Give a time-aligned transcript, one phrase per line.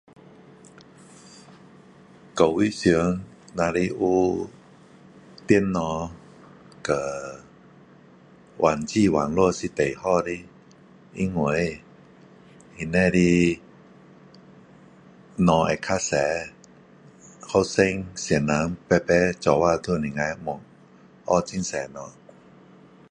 [2.35, 3.21] 教育上
[3.55, 4.49] 要是有
[5.45, 6.09] 电脑
[6.83, 7.43] 和
[8.57, 10.31] 网际网络是最好的，
[11.13, 11.79] 因为
[12.79, 13.61] 这里
[15.35, 22.11] 的物会较多，学生先生排排一起都可以问，学很多物，